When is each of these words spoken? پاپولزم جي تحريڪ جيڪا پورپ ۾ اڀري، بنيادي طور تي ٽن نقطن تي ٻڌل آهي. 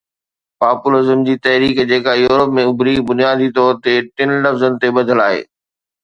پاپولزم 0.61 1.19
جي 1.25 1.33
تحريڪ 1.47 1.81
جيڪا 1.91 2.15
پورپ 2.23 2.55
۾ 2.59 2.63
اڀري، 2.69 2.95
بنيادي 3.11 3.49
طور 3.59 3.77
تي 3.83 3.93
ٽن 4.15 4.33
نقطن 4.47 4.71
تي 4.81 4.87
ٻڌل 4.97 5.19
آهي. 5.27 5.45